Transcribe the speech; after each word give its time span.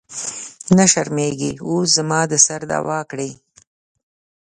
نه 0.77 0.85
شرمېږې 0.91 1.51
اوس 1.67 1.87
زما 1.97 2.19
د 2.31 2.33
سر 2.45 2.61
دعوه 2.71 2.99
کړې. 3.11 3.29